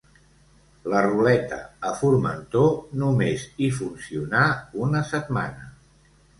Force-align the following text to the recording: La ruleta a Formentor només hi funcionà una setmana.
La 0.93 1.01
ruleta 1.05 1.59
a 1.89 1.91
Formentor 1.99 2.73
només 3.03 3.47
hi 3.67 3.71
funcionà 3.83 4.43
una 4.89 5.07
setmana. 5.15 5.73